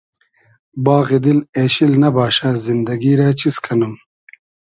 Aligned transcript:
باغی 0.85 1.19
دیل 1.23 1.39
اېشیل 1.57 1.91
نئباشۂ 2.01 2.49
زیندئگی 2.65 3.13
رۂ 3.19 3.27
چیز 3.39 3.55
کئنوم 3.63 3.93